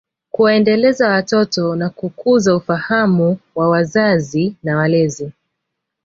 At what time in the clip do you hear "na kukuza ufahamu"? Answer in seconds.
1.75-3.37